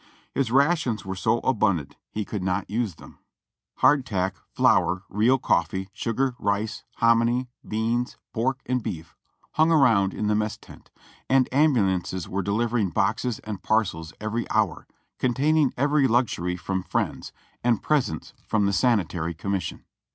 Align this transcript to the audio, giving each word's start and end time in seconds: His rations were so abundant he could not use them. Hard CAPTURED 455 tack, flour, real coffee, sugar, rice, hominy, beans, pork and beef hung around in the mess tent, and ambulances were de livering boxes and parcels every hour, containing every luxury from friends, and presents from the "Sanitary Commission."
His 0.33 0.49
rations 0.51 1.05
were 1.05 1.13
so 1.15 1.37
abundant 1.41 1.95
he 2.09 2.25
could 2.25 2.41
not 2.41 2.67
use 2.67 2.95
them. 2.95 3.19
Hard 3.75 4.03
CAPTURED 4.03 4.41
455 4.55 4.55
tack, 4.57 4.57
flour, 4.57 5.03
real 5.15 5.37
coffee, 5.37 5.89
sugar, 5.93 6.35
rice, 6.39 6.83
hominy, 6.95 7.49
beans, 7.67 8.17
pork 8.33 8.63
and 8.65 8.81
beef 8.81 9.15
hung 9.51 9.71
around 9.71 10.15
in 10.15 10.25
the 10.25 10.33
mess 10.33 10.57
tent, 10.57 10.89
and 11.29 11.47
ambulances 11.53 12.27
were 12.27 12.41
de 12.41 12.49
livering 12.49 12.91
boxes 12.91 13.37
and 13.43 13.61
parcels 13.61 14.11
every 14.19 14.49
hour, 14.49 14.87
containing 15.19 15.71
every 15.77 16.07
luxury 16.07 16.57
from 16.57 16.81
friends, 16.81 17.31
and 17.63 17.83
presents 17.83 18.33
from 18.47 18.65
the 18.65 18.73
"Sanitary 18.73 19.35
Commission." 19.35 19.83